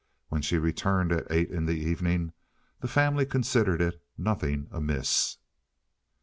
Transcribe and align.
When 0.29 0.41
she 0.41 0.57
returned 0.57 1.11
at 1.11 1.27
eight 1.29 1.51
in 1.51 1.67
the 1.67 1.77
evening 1.79 2.33
the 2.79 2.87
family 2.87 3.23
considered 3.23 3.81
it 3.83 4.01
nothing 4.17 4.67
amiss. 4.71 5.37